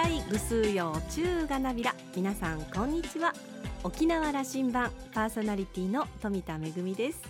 [0.00, 1.92] たいぐすうよう中がなびら。
[2.14, 3.34] 皆さんこんにちは。
[3.82, 7.20] 沖縄羅針盤パーソナリティの富田恵です。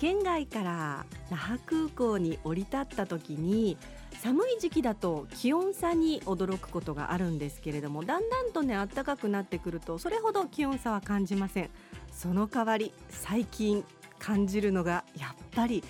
[0.00, 3.76] 県外から那覇空港に降り立った時に
[4.22, 11.68] 寒い時期だと気温差に驚くことがあるんですけれどもだんだんとね暖かくなってくるとそれほど気温差は感じません。
[12.10, 13.84] その代わり最近
[14.18, 15.84] 感じるのがやっぱり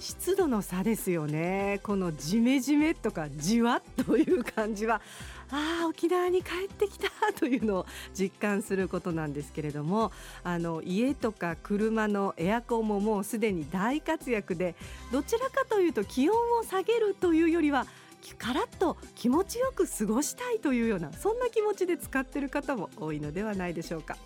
[0.00, 1.80] 湿度の差ですよね。
[1.82, 5.02] このジメジメとかじわっという感じは
[5.50, 7.08] ああ沖縄に帰ってきた
[7.38, 7.86] というのを
[8.18, 10.10] 実感することなんですけれども
[10.42, 14.74] あの家とか車のエアコンももうすでに大活躍で
[15.12, 17.86] どちらかというと気温を下げるというよりは
[18.38, 24.16] カラッと気持ちよく過ごしたいというようなそんな気持ちで使っている方も多いのではないでしょうか。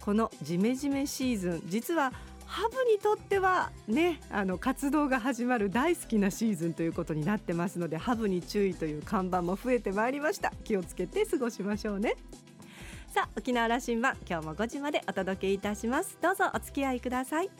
[0.00, 2.12] このジメジメシーズン実は
[2.48, 10.52] ハブにとってはねあの活動が始まる大好きなシーズンということになってますのでハブに注意という看板も増えてまいりました。
[10.64, 12.16] 気をつけて過ごしましょうね。
[13.14, 16.18] さあ沖縄羅針盤今日も5時までお届けいたします。
[16.22, 17.50] どうぞお付き合いください。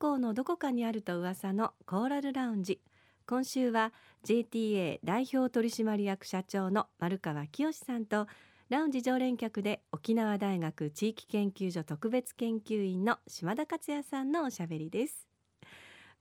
[0.00, 2.80] 港のどこかにあると噂のコーラルラウンジ。
[3.26, 3.92] 今週は
[4.24, 8.26] JTA 代表取締役社長の丸川清さんと
[8.70, 15.29] ラウンジ常連客で沖縄大学地域研究所特別研究員の島田克也さんのおしゃべりです。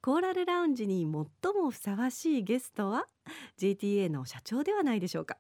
[0.02, 3.08] コーラルラウンジに最もふさわしいゲストは
[3.60, 5.38] ？JTA の社長ではないでしょうか。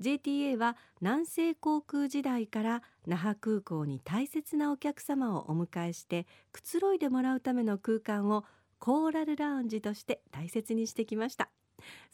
[0.00, 8.44] JTA は南西航空時代から那覇空港に大切なお客様をお迎えしてくつろいでもらうための空間を
[8.80, 11.48] コーラルラウンジとして大切にしてきました。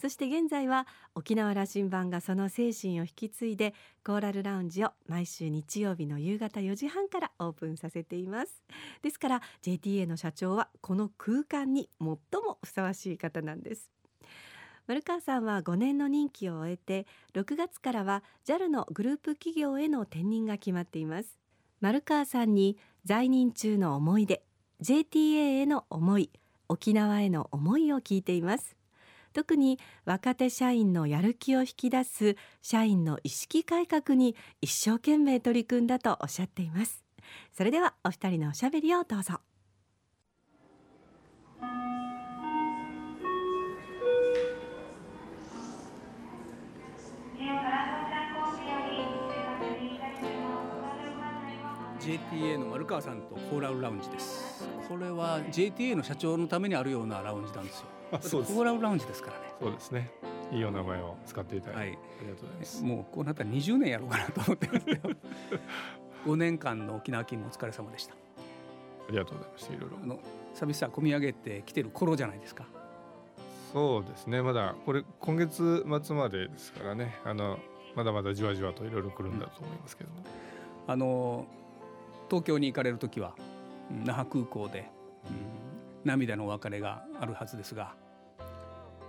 [0.01, 8.63] そして現在は沖縄羅針盤がその精神を引き継いでコーラルラウンジを毎週日曜日の夕方4時半からオープンさせています。
[9.03, 12.19] ですから JTA の社長はこの空間に最も
[12.63, 13.91] ふさわしい方なんです。
[14.87, 21.39] 丸川さんは5年の任期を終えて6月からは JAL のグループ企業への転任が決まっています。
[21.81, 24.43] 丸川さんに在任中の思い出
[24.81, 26.31] JTA への思い
[26.69, 28.77] 沖縄への思いを聞いています。
[29.37, 37.05] 特に若手社員のやる気を引き出す社員の意識改革に一生懸命取り組んだとおっしゃっています。
[37.53, 39.41] それではお二人のおしゃべりをどうぞ。
[52.01, 54.76] JTA の丸川さんとコーラルラウンジです。
[54.89, 57.87] これは JTA の社長のためにあるようなラウンジなんですよ。
[58.13, 58.55] あそうです。
[58.55, 59.45] コーラルラウンジですからね。
[59.61, 60.11] そうですね。
[60.53, 61.89] いいお名前を使っていただいて、はい。
[61.89, 62.85] ありがとうございます。
[62.85, 64.97] もうこうなったら20年やろうかなと思ってますよ。
[66.27, 68.15] 5年間の沖縄勤務お疲れ様でした。
[68.15, 68.17] あ
[69.11, 69.75] りがとうございました。
[69.75, 69.97] いろいろ。
[70.03, 70.21] あの
[70.55, 72.65] 寂しさ込み上げてきてる頃じゃないですか。
[73.73, 74.41] そうですね。
[74.43, 77.17] まだこれ今月末までですからね。
[77.25, 77.59] あの
[77.97, 80.17] まだまだじわじわといろいろ来るんだと思いますけども、
[80.87, 81.47] あの
[82.29, 83.46] 東京に行かれる時はうん
[83.91, 84.91] 那覇空港で、
[85.25, 85.67] うん
[86.07, 87.95] 涙のお別れがあるはずですが。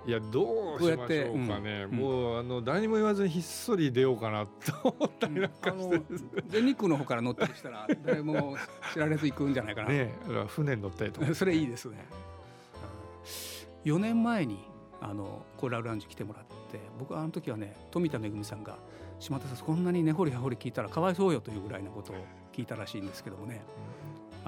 [0.05, 1.85] いやどうしましょうかね。
[1.89, 5.99] うんもうあの誰にも言わずにひっそり出ようかなと思ったりなんかして。
[5.99, 8.55] ですね全日空の方から乗ったりしたら誰も
[8.93, 10.11] 知られず行くんじゃないかな、 ね
[10.47, 11.31] 船に乗ったりとか。
[11.35, 12.05] それいいですね。
[13.85, 14.57] 4年前に
[15.01, 18.77] あのコーラルラウンジ来てもらって僕はあの時はね富田恵さんが
[19.19, 22.15] 「島田さんこんなに根掘り葉掘り聞いたらかわいそうよ」というぐらいのことを
[22.53, 23.61] 聞いたらしいんですけどもね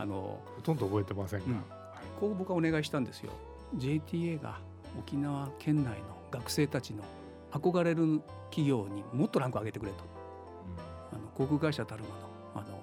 [0.02, 1.64] あのほとんど覚えてませんが、うん。
[2.20, 3.32] こう僕はお願いしたんですよ。
[3.78, 4.60] JTA が
[4.98, 7.04] 沖縄県内の学生たちの
[7.52, 10.04] 憧れる企業にもっとランクを上げてくれと。
[11.12, 12.16] あの航空会社たるもの
[12.56, 12.82] あの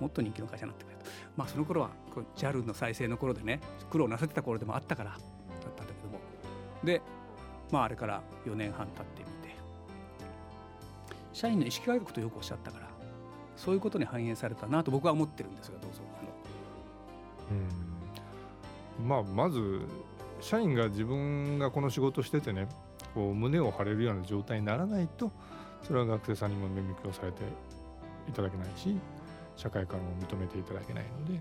[0.00, 1.04] もっと人気の会社になってくれと。
[1.36, 1.90] まあその頃は
[2.36, 3.60] JAL の再生の頃でね
[3.90, 5.18] 苦労なさってた頃でもあったからだっ
[5.76, 6.20] たんだけども。
[6.84, 7.00] で
[7.70, 9.28] まああれから4年半経ってみて。
[11.32, 12.88] 社員の意識改革とよくおっしゃったから
[13.56, 16.00] そういうことに反映されたなと僕は思ってるんですがどうぞ
[17.50, 19.80] うんまあまず
[20.40, 22.68] 社員が自分がこの仕事をしててね
[23.14, 25.32] こう胸を張れるような状態にならないと
[25.82, 27.42] それは学生さんにも目向きをされて
[28.28, 28.96] いただけないし
[29.56, 31.40] 社会からも認めていただけないので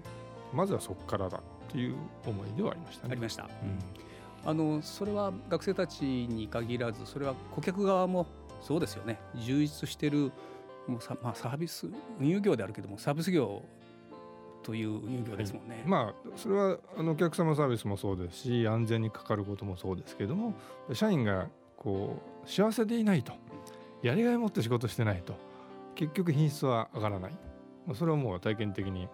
[0.53, 1.95] まずはそこからだっていう
[2.25, 3.11] 思いではありましたね。
[3.11, 3.43] ありました。
[3.43, 3.49] うん
[4.45, 8.27] あのそれは学生たちに限らずそれは顧客側も
[8.61, 10.31] そうですよね充実してる
[10.87, 11.87] もうさ、まあ、サービス
[12.17, 13.61] 運輸業であるけどもサービス業
[14.67, 15.81] という有料ですもんね。
[15.85, 20.53] まあそれはあのお客様サービスもそうですし安全にかかることもそうですけれども
[20.91, 21.47] 社員が
[21.77, 23.31] こう幸せでいないと
[24.03, 25.35] やりがいを持って仕事してないと
[25.95, 27.37] 結局品質は上がらない。
[27.95, 29.07] それはもう体験的に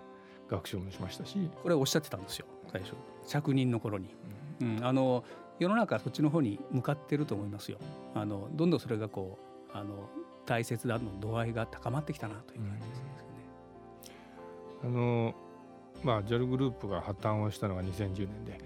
[0.50, 1.51] 学習もしましたし。
[1.61, 2.95] これおっしゃってたんですよ最初。
[3.27, 4.09] 着任の頃に、
[4.59, 5.23] うん、あの
[5.59, 7.77] 世の中そっちの方に向かってると思いますよ。
[8.15, 9.38] あのどんどんそれがこ
[9.71, 10.09] うあの
[10.47, 13.05] 大切だの度合いが高まってきたなという感じですね、
[14.85, 15.35] うん、あの
[16.03, 18.59] まあ JAL グループが破綻をしたのが2010年で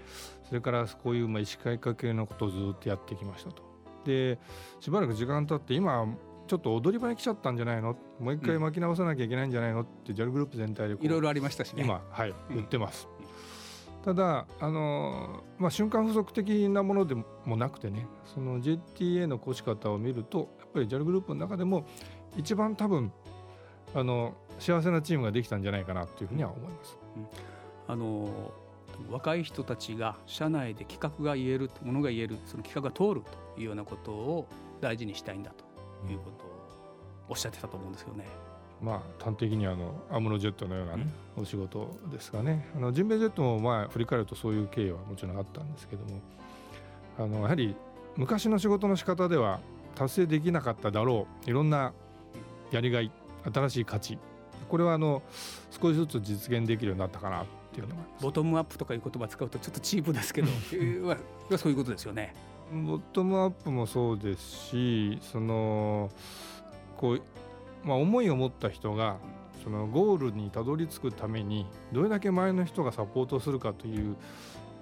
[0.48, 3.62] それからこういうまあ意思改革系のことをずっとやってきましたと。
[4.04, 4.38] で
[4.80, 6.06] しばらく時間経って今
[6.46, 7.96] ちょっと踊り場に来ちゃったんじゃないの？
[8.18, 9.82] もう一回巻き直さなきゃいけないんじゃないの？
[9.82, 11.82] って JAL グループ全体でいろいろありましたしね。
[11.84, 13.08] 今、はい、言ってます。
[14.04, 21.86] ただあの、まあ、瞬間風速的なものでもなくてねその JTA の起こし方を見るとやっぱり JAL グループの中でも
[22.36, 23.12] 一番多分
[23.94, 26.98] あの幸せなチームができたんじゃないかなというふうには思います。
[27.16, 27.26] うん、
[27.92, 28.52] あの
[29.10, 33.22] 若い人たちが社内で企画が言えるものが言えるその企画が通る
[33.54, 34.48] というようなことを
[34.80, 36.48] 大事にしたいんだということを
[37.28, 38.24] おっしゃってたと思うんですよね。
[38.80, 41.06] まあ、端的にあのアムロジェットのような、ね、
[41.36, 46.20] お仕事ですがねあのジンベエジェットもまあ振り返るとそういう経緯はもちろんあったんですけども
[47.18, 47.74] あのやはり
[48.16, 49.58] 昔の仕事の仕方では
[49.96, 51.92] 達成できなかっただろういろんな
[52.70, 53.10] やりがい
[53.52, 54.16] 新しい価値
[54.68, 55.22] これはあの
[55.70, 60.48] 少しずつ実現できるようになったかなっていうのがボトムアップとかいう言葉使うとちょっとチープですけど
[61.56, 62.34] そういうことですよね。
[62.72, 66.10] ボトムアップもそうですしその
[66.98, 67.22] こう、
[67.82, 69.16] まあ、思いを持った人が
[69.64, 74.16] そのゴールにたどり着くためにどれだけ前の人がサポートするかという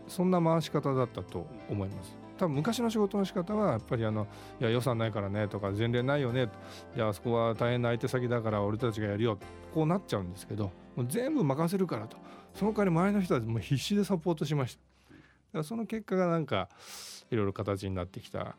[0.09, 2.26] そんな回し方だったと思います。
[2.39, 4.27] 多分昔の仕事の仕方はやっぱりあの
[4.61, 6.49] いや予算ないからねとか前例ないよね
[6.95, 9.39] じゃあそこは大変な相手先だから俺たちがやるよ
[9.73, 12.17] こうなっちゃうんですけどもう全部任せるからと。
[12.57, 14.81] その代わり前の人はもう必死でサポートしました。
[14.81, 15.23] だか
[15.59, 16.71] らその結果がなんか
[17.31, 18.57] いろいろ形になってきた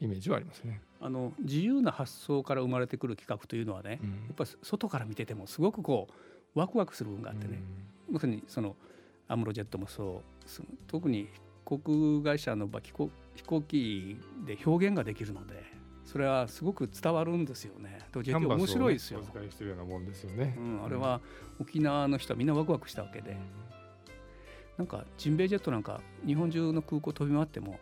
[0.00, 0.80] イメージはありますね。
[1.00, 6.08] あの自由な発想から生まれてくる企画というのはね、うん、やっぱ外から見ててもすごくこ
[6.54, 7.62] うワクワクする部分があってね、
[8.08, 8.74] うん、まさにその
[9.28, 11.28] アムロジェットもそう特に
[11.78, 15.64] 航空会社の場飛行飛行機で表現ができるので
[16.04, 18.00] それはすごく伝わるんですよね。
[18.12, 19.20] 面白いですよ。
[19.20, 21.20] ね、してるようなもんですよね、うん、あれは
[21.60, 23.36] 沖縄の人はみんなワクワクしたわけで、
[24.76, 27.78] なんかジンベエジェットなんか日本中の空港飛び回っても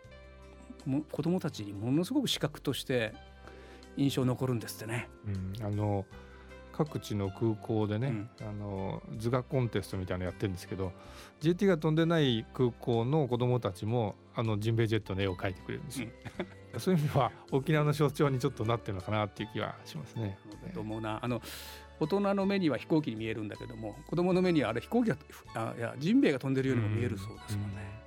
[0.87, 3.14] も子どもたちにものすごく視覚として
[3.96, 5.08] 印象残るんですってね。
[5.26, 6.04] うん、あの
[6.85, 10.93] 各地の空港でね、うん、あの図画コンテストみたいなのやってるんですけど
[11.43, 16.09] GT が飛んでない空港の子どもたちもあのジンベエジェットの絵を描いてくれるんですよ。
[16.73, 20.38] うん、 そういう意味では沖縄の象徴にちょっとなってるのかなっていう気はしますね。
[20.73, 21.43] と思うなあの
[21.99, 25.19] 大人の目には飛行機に見えるんだけども子供の目にはあれ飛行機が
[25.55, 28.00] あいやジンベエが飛んでるようにも見えるそうですもんね。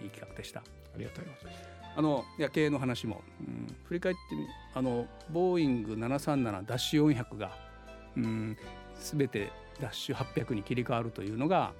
[0.00, 0.60] いい企画でした。
[0.60, 0.64] あ
[0.96, 1.74] りがとうございます。
[1.96, 7.56] あの夜景の話も、うん、振り返ってみあのボーイング737ダッシュ400が、
[8.16, 8.56] うん、
[8.98, 9.50] 全て
[9.80, 11.72] ダッシュ800に切り替わるというのが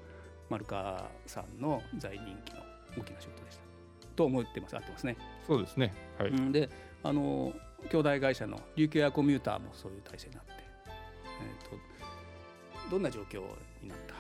[0.50, 2.60] 丸川さんの在任期の
[2.98, 3.62] 大きな仕事でした。
[4.16, 5.16] と思ってます合ってますね。
[5.46, 6.68] そうですね、はい、で
[7.02, 7.52] あの
[7.90, 10.52] 兄弟会社の琉球エアコミューターもそういう体制になって、
[11.42, 11.76] えーと、と
[12.90, 13.42] どんな状況
[13.82, 14.14] になった？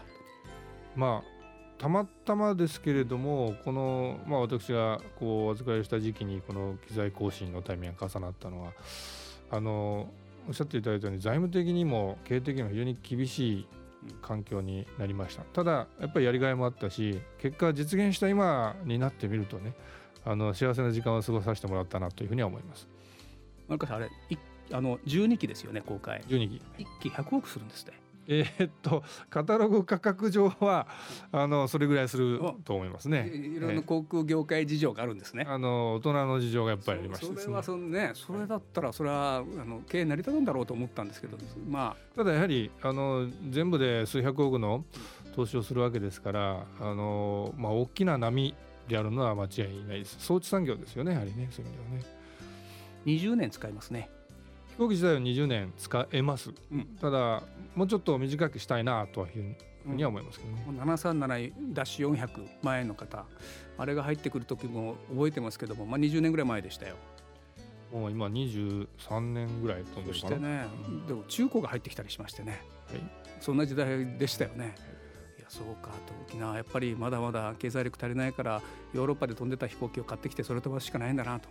[0.96, 1.34] まあ
[1.78, 8.72] たまたまですけれどもこの、まあ、私がこうお預かりした時期にこの機材更新のタイミングが重なったのは
[9.50, 10.08] あの
[10.46, 13.68] おっしゃっていただいたように財務的にも経営的にも非常に厳しい
[14.20, 15.42] 環境になりました。
[15.42, 19.74] ただやっぱりやりがいもあったし結果実現した今になってみるとね
[20.24, 22.88] あの幸せな時間を過ごさせてもらったなというふうには思います。
[23.68, 24.10] なんかあれ
[24.72, 26.22] あの12期ですよね公開。
[26.28, 26.62] 12期。
[26.78, 27.92] 1期100億するんですね
[28.26, 30.86] えー、っとカタログ価格上は
[31.32, 33.28] あのそれぐらいすると思いますね。
[33.28, 35.46] いろんな航空業界事情があるんですね。
[35.48, 41.36] あの大人の事情がやっぱりありまして、ね、それはそのねそれだったらそれはあの経営成り立つんだろうと思ったんですけど、
[41.68, 44.84] まあただやはりあの全部で数百億の
[45.34, 48.54] 投資をするわけですからあのまあ大きな波
[48.88, 50.16] であるのは間違いないです。
[50.20, 52.24] 装置産業ですよねやはりねそういう意味ではね。
[53.06, 54.10] 20年使いますね。
[54.74, 57.44] 飛行機自体は20年使えます、うん、ただ
[57.76, 63.24] もうちょっと短くしたいなとはいうふうには思いますけどね、うん、737ダッシュ400前の方
[63.78, 66.96] あれが入ってくる時も覚えてますけども、まあ、20年ぐらい前でしたよ。
[67.92, 70.12] もう今23年ぐらい飛んでるかな。
[70.12, 70.66] そしてね、
[71.06, 73.00] でも中古が入ってきたりしましてね、はい、
[73.40, 74.74] そんな時代でしたよね、
[75.38, 75.42] い。
[75.42, 78.62] やそうかと沖縄やっぱりまだまだ経済力足りないから
[78.92, 81.48] ヨーロッパで飛んでた飛行機を買ってきてそれ飛ばすしかないんだなと。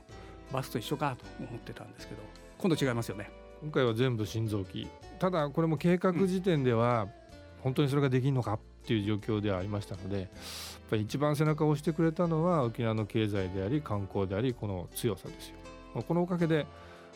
[0.51, 2.21] バスと一緒かと思ってたんですけど
[2.63, 3.29] 今度違いますよね
[3.61, 4.87] 今回は全部新造機
[5.19, 7.07] ただこれも計画時点では、
[7.61, 10.27] 本当にそれができるのかっていう状況ではありましたのでやっ
[10.89, 15.55] ぱり一番背中を押してくれたのは沖縄の経済であり観光でありこの強さですよ。
[16.03, 16.65] このおかげで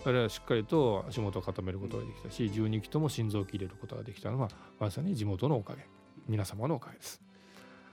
[0.04, 4.50] 我々はしっかりと足元を固めることができたし12機とも心臓を切れることができたのは
[4.80, 5.86] まさに地元のおかげ
[6.28, 7.22] 皆様のおかげです。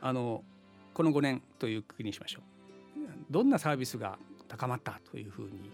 [0.00, 0.42] あの
[0.92, 2.42] この5年という区にしましょう。
[3.30, 4.18] どんなサービスが
[4.48, 5.70] 高まったというふうに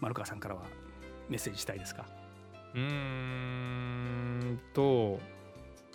[0.00, 0.62] 丸川さんからは
[1.28, 2.06] メッセージしたいですか？
[2.74, 5.18] うんと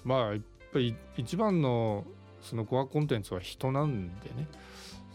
[0.04, 2.06] まあやっぱり一番の
[2.42, 4.48] そのコアコンテンツは人なんでね。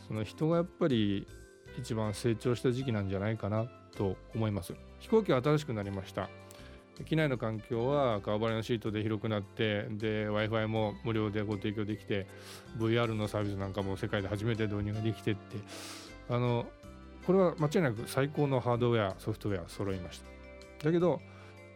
[0.09, 1.27] その人がやっぱり
[1.79, 4.75] 一番成長した時期なんじゃないかなと思います。
[4.99, 6.29] 飛行機は新しくなりました。
[7.07, 12.27] 機内の環境は川張りのシートで広くなってで w i f i も無料でご提供できて
[12.79, 15.59] VR のサービスなんかも世界で初めて導入ができてって。
[16.29, 16.67] あの
[17.31, 20.21] これは間違いなく最高のハードウェアソフトウェア揃いまし
[20.81, 21.21] ただけど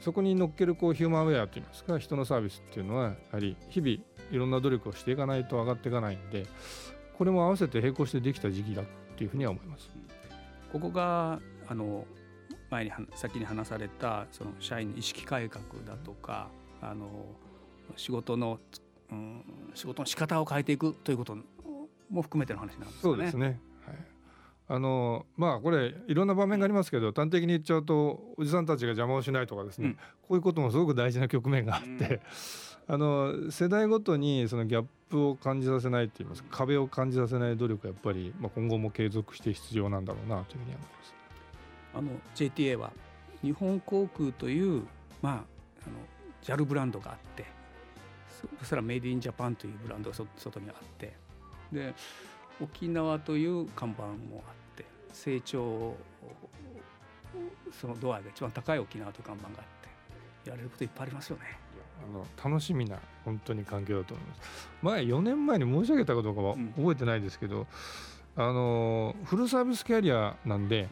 [0.01, 3.93] そこに乗っけるこうヒューマンウェアといいますか人のサービスっていうのはやはり日々
[4.33, 6.45] いろんな努力をしていかないと上がっていかないんで
[7.17, 8.85] これも合わせて並行してできた時期だっ
[9.17, 9.89] ていうふうには思います。
[10.73, 12.05] ここがあの
[12.71, 16.49] 前に先に話されたその社員の意識改革だとか
[16.83, 17.09] あの
[17.95, 18.59] 仕事の、
[19.13, 21.39] うん、仕事の仕方を変えていくということ
[22.11, 22.99] も含めての話なんですね。
[23.03, 23.74] そうですね、はい
[24.67, 32.21] あのまあこれいろんな場面がありますけど端的に言っちゃうとおじさんたちが邪魔をしないとかですね、うん、こういうこともすごく大事な局面があって、
[32.89, 36.43] うん、 あの世代ごとにそのギャップを感じさせないといいます。
[36.45, 41.15] か壁を感じさせない努力はやっぱり、まあ、今後も継続して必要なんだろうなというふうに思います。
[41.97, 42.93] あの JTA は
[43.43, 44.83] 日本航空という、
[45.21, 47.45] まあ、あの JAL ブランドがあって
[48.59, 51.17] そしたらメイドインジャパンというブランドが外にあって。
[51.73, 51.95] で
[52.61, 55.95] 沖縄という看板もあって成長
[57.73, 59.65] そのドアが一番高い沖縄という看板があっ
[60.45, 61.43] てやれることいっぱいありますよね。
[62.07, 64.69] あの楽しみな本当に環境だと思います。
[64.83, 67.67] 前4年前に申し上げたかどうかは覚えてないですけど、
[68.37, 70.89] うん、あのフルサービスキャリアなんで、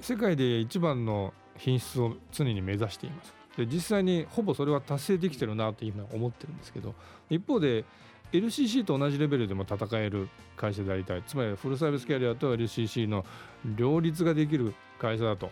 [0.00, 3.34] 世界で一番の品質を常に目指しています。
[3.56, 6.94] で実際にほぼそれは達成できてるなというふうに思ってるんですけど
[7.28, 7.84] 一方で
[8.32, 11.22] LCC と同じレベルでも戦える会社でありたい。
[11.26, 13.24] つまりフルサービスキャリアと LCC の
[13.64, 15.50] 両立ができる会社だと。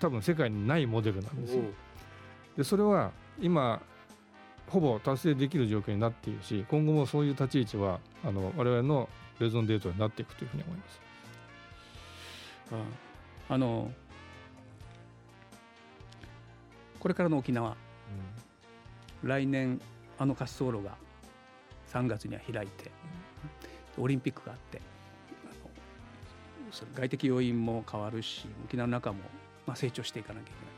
[0.00, 1.62] 多分世界にないモデルなんですよ。
[2.56, 3.80] でそれは今
[4.68, 11.00] ほぼ達成できる状況になっているし今後もそういう立ち位置はあの我々のレゾンデートになっていくというふうに思います。
[13.48, 13.92] あの
[16.98, 17.76] これからの沖縄、
[19.22, 19.80] うん、来年
[20.18, 20.96] あの滑走路が
[21.92, 22.90] 3月には開いて
[23.98, 24.80] オリンピックがあって
[26.70, 29.18] そ外的要因も変わるし沖縄の中も
[29.66, 30.72] まあ成長していかなきゃいけない。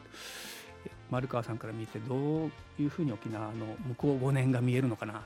[1.11, 3.53] 丸川さんから見てどういうふうに沖縄の
[3.87, 5.21] 向こう5年が見えるのかなと。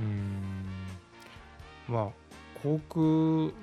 [0.00, 0.74] うん。
[1.88, 2.24] まあ
[2.62, 3.00] 航空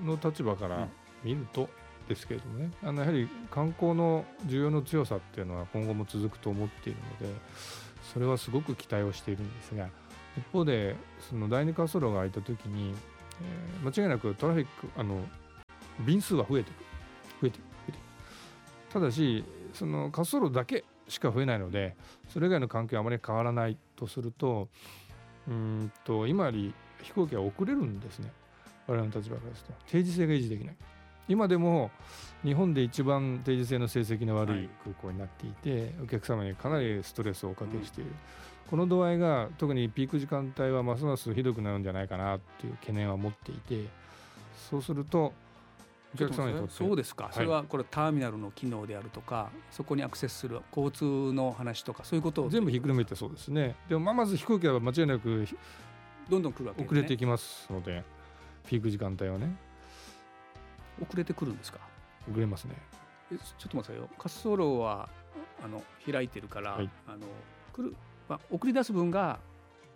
[0.05, 0.87] の立場から
[1.23, 1.69] 見ると
[2.07, 7.39] ですけれどもね、あのやはり観光の需要の強さっていうのは今後も続くと思っているので
[8.13, 9.87] それはすごく期待をしているんですが
[10.37, 12.93] 一方でその第二滑走路が開いた時に、
[13.41, 15.19] えー、間違いなくトラフィックあの
[15.99, 16.77] 便数は増えていく
[17.41, 18.01] 増えていく増えてい
[18.89, 18.93] く。
[18.93, 21.95] ただしその滑走路だけしか増えないので
[22.29, 24.69] それ以外の環境はあまり変わらないとすると
[25.47, 28.31] うんと今より飛行機は遅れるんですね。
[28.87, 29.73] 我々の立場からですと。
[29.87, 30.75] 定時性が維持できない。
[31.27, 31.91] 今でも
[32.43, 38.17] 日本で一番定時性の成績の悪い空港になっていて、はい、お客様にかなりストレスをおかけしている、うん
[38.69, 43.89] この度合いが特にピーク時間帯はますますひどくなるんじゃないかなっていう懸念は持っていて
[44.69, 45.33] そうすると
[46.13, 52.49] お客様にとってそうですか、はい、それはこれターミナルの機能であるとかそこにアクセスする交通の話とかそういうことを。
[52.49, 53.75] 全部ひっくるめてそうですね。
[53.89, 55.45] でもまあまず飛行機は間違いなく
[56.29, 58.03] どんどん来るわけ、ね、遅れていきますので
[58.67, 59.55] ピーク時間帯はね。
[61.01, 61.79] 遅れてくるんですか？
[62.29, 62.75] 遅れますね。
[63.31, 64.09] えちょっと待ってくださいよ。
[64.11, 65.09] 滑走路は
[65.63, 67.19] あの開いてるから、はい、あの
[67.73, 67.95] 来る
[68.31, 69.39] まあ、送り出す分が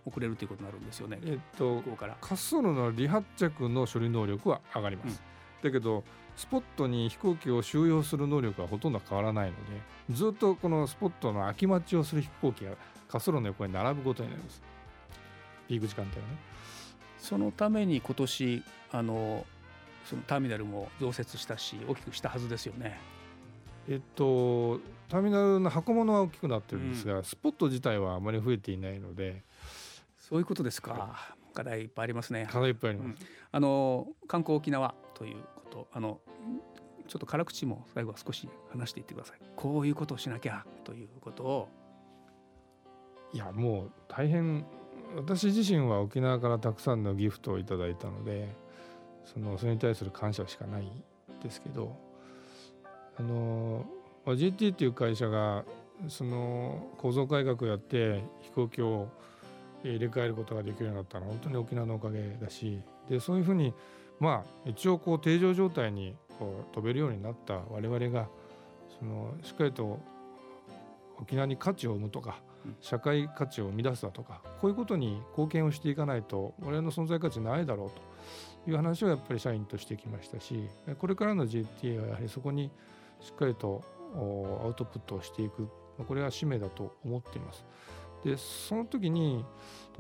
[0.06, 1.20] 遅れるということになるんですよね。
[1.24, 5.22] えっと、滑走路の離発着の処理能力は上がります。
[5.64, 6.04] うん、だけど
[6.36, 9.62] スポットに飛行機を収容する能力はほとんど変わらないので
[10.12, 12.80] ずっとこのスポットの空き待ちをする飛行機が滑
[13.14, 14.62] 走路の横に並ぶことになります。
[15.70, 16.38] ピーク時間帯はね。
[17.18, 19.46] そのために今年あの
[20.04, 23.00] そのターミナルも増設したし大きくしたはずですよね
[23.88, 29.44] えっとターミナルの箱物は大きくなってるんですが、うん、スポット自体はあまり増えていないので
[30.18, 31.36] そういうことですか。
[31.54, 32.48] 課題いっぱいありますね。
[32.52, 33.16] 課題いっぱいあります、うん、
[33.52, 36.20] あの観光沖縄ということあの
[37.08, 39.38] ちょっと辛口も最後は少し話していってください。
[39.56, 41.70] こういうことをしなきゃということを。
[43.34, 44.66] いやもう大変
[45.16, 48.50] 私自身は沖縄からたくさんのギフトをいただいたので
[49.26, 50.92] そのそれに対する感謝しかない
[51.44, 51.96] ですけど
[53.18, 53.86] あの
[54.26, 55.64] GT っていう会社が
[56.10, 59.08] その構造改革をやって飛行機を
[59.84, 63.74] 入れ替えることができるようになったのは本当に沖縄のおかげだしでそういうふうに
[64.20, 68.28] まあ一応こう定常状態にこう飛べるようになった我々が
[69.00, 70.00] そのしっかりと
[71.20, 72.42] 沖縄に価値を生むとか
[72.82, 77.92] 社会価値を生み出すだとかこういうことに貢献をしていかないと我々の存在価値ないだろう
[78.66, 80.68] という話をやっぱり社員としてきましたし
[80.98, 82.72] これからの JTA はやはりそこに
[83.20, 83.84] しっかりと
[84.64, 85.68] アウトプットをしていく
[86.08, 87.66] これは使命だと思っています。
[88.24, 89.46] でその時に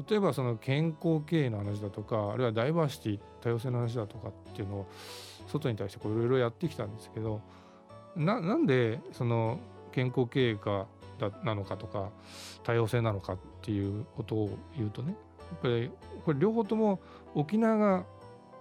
[0.09, 4.87] 例えばその健康経営の話だとかあるいはダイバーシティ多様性の話だとかっていうのを
[5.47, 7.41] 外に対していろいろやってきたんですけど
[8.15, 9.59] なんでその
[9.91, 10.87] 健康経営か
[11.43, 12.09] なのかとか
[12.63, 15.15] 多様性なのかっていうことを言うとね
[15.51, 15.91] やっぱり
[16.25, 16.99] これ両方とも
[17.35, 18.05] 沖縄が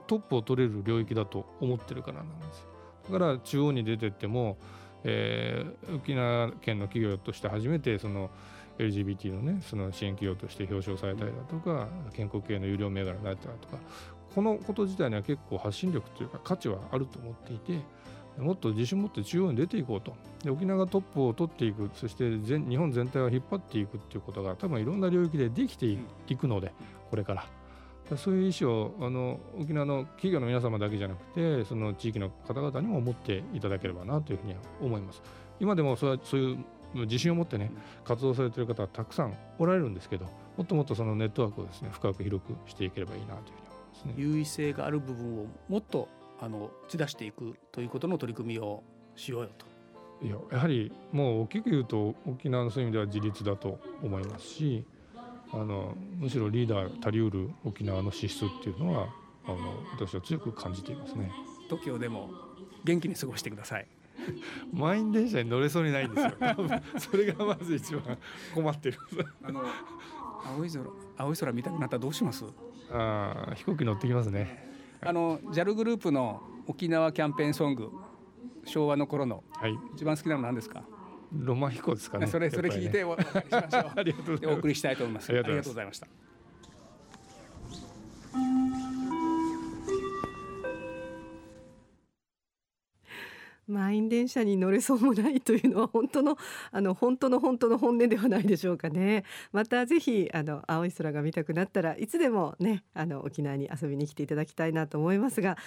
[0.06, 2.73] トップを取れる領域だと思ってるからなんですよ。
[3.10, 4.56] だから中央に出てっても、
[5.04, 8.30] えー、沖縄県の企業として初めてその
[8.78, 13.78] LGBT のねその支援企業として表彰されたりだとか健康系の有料銘柄になったりだとか
[14.34, 17.80] このこと自体には結構発信力というか価値はあると思っていて
[18.38, 20.16] もっと自信を持って中央に出ていこうと。
[20.42, 21.88] で沖縄がトップを取っていく。
[21.94, 26.72] そして全日本全体を引っ張っていくっていうことが多分いろんな領域でできていくので
[27.10, 27.46] これから
[28.16, 35.22] そういう意思をあの沖縄の企業の皆様だけじゃなくてその地域の方々にも持っていただければなというふうには思います
[35.58, 36.58] 今でもそうそういう
[37.06, 37.72] 自信を持ってね
[38.04, 46.08] 活動されている方はたくさんおられるんですけどもっともっとそのネットワークをですね深く広くしていければいいなというふうに思いますね優位性がある部分をもっと
[46.40, 48.82] あの打ち出していくということの取り組みを
[49.16, 49.66] しようよと。
[50.24, 54.86] いややはりもう大きく言うと沖縄のそういう意味では自立だと思いますし
[55.54, 59.08] あのむしろリーダーたりうる沖縄の資質っていうのは
[59.46, 59.56] あの
[59.92, 61.30] 私は強く感じていますね。
[61.70, 62.30] TOKIO でも
[62.84, 63.86] 元気に過ごしてください。
[64.72, 66.32] 満員電車に乗れそうにないんですよ。
[66.98, 68.18] それがまず一番
[68.54, 68.98] 困ってる。
[69.42, 69.62] あの
[70.58, 70.84] 青い空
[71.16, 72.44] 青い空見たくなったらどうします？
[72.90, 74.72] ああ飛行機乗ってきますね。
[75.00, 77.90] あの JAL グループの沖縄キャンペーンソング
[78.64, 80.82] 昭和の頃の、はい、一番好きなの何ですか？
[81.34, 82.26] ロマン飛行ですかね。
[82.26, 85.30] それそれ聞いてお,、お送りしたいと思います。
[85.30, 86.06] ありがとうございました
[93.74, 96.38] 満員電車に乗れそうもないというのは本当の
[96.70, 99.24] あの本当の本当の本音ではないでしょうかね。
[99.52, 105.58] またぜひあの青い空が見たくなったらいつでもねあの沖縄に遊びに来ていただきたいなと思いますが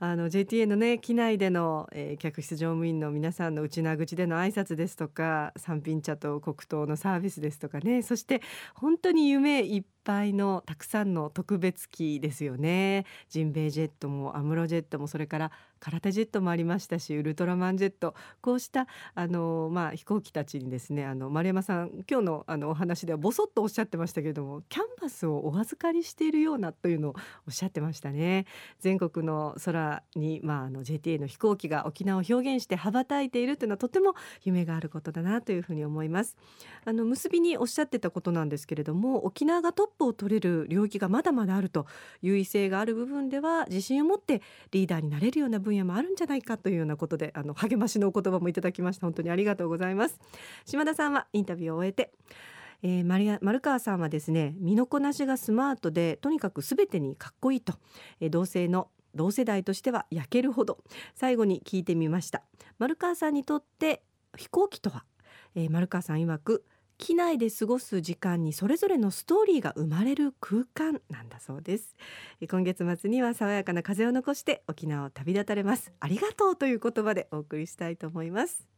[0.00, 8.02] あの JTA のね機内での、えー、客室乗務員の皆さんの内縄口での挨拶ですとか三品茶と黒糖のサービスですとかね。
[8.02, 8.42] そして
[8.74, 13.04] 本当に夢いっぱいのたくさんの特別機ですよね。
[13.28, 27.14] ジンベイジェットもアムロジェットもそれから空手ジェットもありましたしウルトラマンジェットこうしたあの、まあ、飛行機たちにですねあの丸山さん今日のあのお話ではぼそっとおっしゃってましたけれどもキャンバスをお預かりしているようなというのを
[27.48, 28.46] おっしゃってましたね。
[28.78, 34.14] 全国の空に、まあ、あの JTA の飛行機が沖縄を表現して羽ばたいているというのはとても
[34.44, 36.36] 夢があることだなというふうに思います。
[36.84, 41.86] あの結びにおっしゃってたことなんですけれども沖縄がトップを取れる領域がまだまだあると
[42.20, 49.06] 優位性がある部分では自信を持ってリーダーになれるような分分野もあるんじゃないかというようなことであの励ましのお言葉もいただきました。
[49.06, 50.20] 本当にありがとうございます。
[50.66, 52.12] 島田さんはインタビューを終えて
[52.84, 57.74] えー、マリア丸川さんはですね身のこなしがスマートでとにかくすべてにかっこいいと、
[58.20, 60.78] えー、同性の同世代としては焼けるほど
[61.14, 62.42] 最後に聞いてみました。
[62.78, 64.02] 丸川さんにとって
[64.36, 65.04] 飛行機とは、
[65.54, 66.64] えー、丸川さん曰く
[67.02, 71.96] 機内で過ごす時間にそれぞれのストーリーが生まれる空間なんだそうです。
[72.48, 75.92] 今月末には爽やかな風を残して沖縄を旅立たれます。
[75.98, 78.68] ありがとうという言葉でお送りしたいと思います。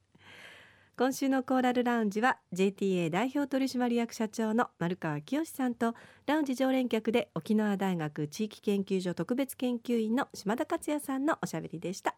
[0.96, 12.16] 今週のコーラルラウンジは JTA 代表取締役社長の丸川清さんとラウンジ常連客で沖縄大学地域研究所特別研究員の島田克也さんのおしゃべりでした。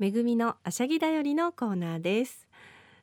[0.00, 2.48] 恵みのあしゃぎだよりのコーナーです。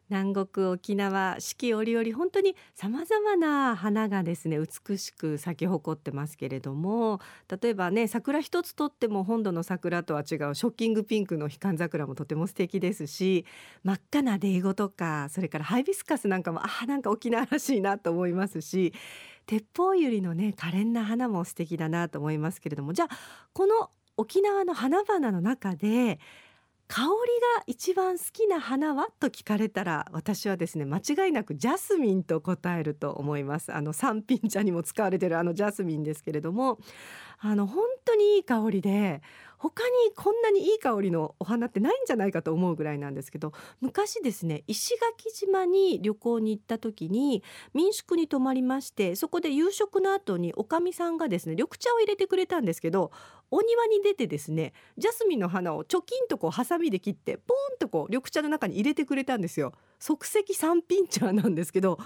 [0.09, 7.19] 南国沖縄四季折々本当にさまざまな花がですね美しく咲き誇ってますけれども
[7.61, 13.45] 例えばね桜一つとっても本土の桜とは違うショッキングピンクのヒカン桜もとても素敵ですし
[13.83, 18.93] 真っ赤なデイゴとかそれからハイビスカスなんかもあなんか沖縄らしいなと思いますし
[19.45, 23.17] 鉄砲百合のね可憐な花も素敵だなと思いますけれどもじゃあ
[23.51, 26.19] この沖縄の花々の中で
[26.87, 27.09] 香り
[27.57, 29.09] が一番好きな花は？
[29.19, 33.73] と聞かれたら私はですね間違いなくジャスミンと答えると思います。
[33.73, 36.79] あの三品茶にも使われてるあのジャスミンですけれども
[37.39, 39.21] あの本当にいい香りで
[39.57, 47.43] 他にこんなにいい香りのお花ってないんじゃないかと思うぐらいなんですけど昔ですね石垣島に旅行に行った時に
[47.73, 53.11] 民宿に泊まりましてそこで夕食の後におかみさんがですね緑茶を入れてくれたんですけど
[53.49, 59.73] お庭に出てですねジャスミンの花をチョキンとこうハサミで切ってポーンとこう緑茶の中に入れてくれたんですよ。
[59.99, 61.97] 即席三品茶なんですけど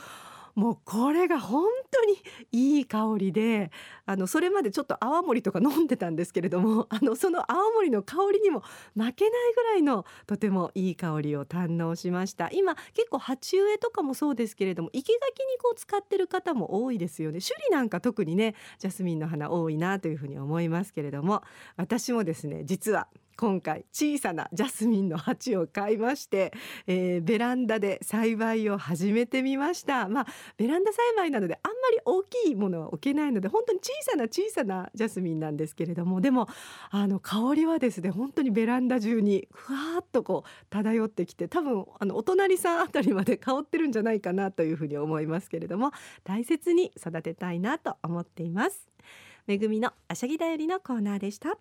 [0.56, 2.18] もうこれが本当に
[2.52, 3.72] いい香りで
[4.06, 8.62] あのそれまでちょっと泡盛とか飲んでたんですけれども あのその泡盛の香りにも
[8.96, 12.50] 負けないぐらいのとてもいい香りを堪能しました。
[12.52, 17.40] 今結構鉢植えとかもそうですけれども生け垣にこう使ってる方も多いですよね。
[17.40, 21.44] 首里なんか特にねジャスミンの花多いなというふうに思いますけれども
[21.78, 26.54] 私もですね実は今回小さなジャスミンの鉢を買いまして、
[26.88, 30.08] えー、ベランダで栽培を始めてみました。
[30.08, 36.48] まあベランダ栽培なのであんまり大きいものは置けないので本当に小さな小さなジャスミンなんですけれどもでも
[36.90, 45.92] あの香りはですね本当にベランダ中にふわっとこう漂ってきて多分あのお隣さんあたりまで香ってるんじゃないかなというふうに思いますけれども
[46.24, 48.88] 大切に育てたいなと思っています。
[49.48, 51.58] めぐみのあしゃぎだよりのコーナーでした。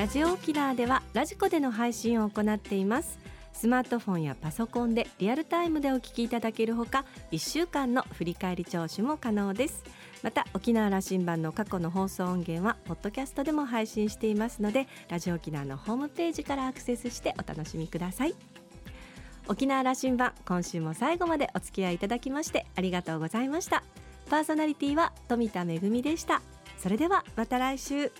[0.00, 3.18] ラジオ沖縄ではラジコでの配信を行っています。
[3.52, 9.84] スマートフォンやパソコンでリアルタイムでお聞きいただけるほか1週間の振り返り聴取も可能です。
[10.22, 18.34] また沖縄羅針盤の過去の放送音源はポッドキャストでも配信していますのでラジオ沖縄のホームページからアクセスしてお楽しみください。
[19.48, 23.82] 沖縄羅針盤今週も最後までお付き合いいただきましてありがとうございました。
[24.30, 26.40] パーソナリティは富田恵でした。
[26.78, 28.10] それではまた来週。